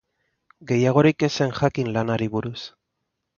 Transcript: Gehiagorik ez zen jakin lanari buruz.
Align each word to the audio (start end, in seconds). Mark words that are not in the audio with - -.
Gehiagorik 0.71 1.25
ez 1.27 1.29
zen 1.41 1.53
jakin 1.59 1.93
lanari 1.99 2.29
buruz. 2.37 2.63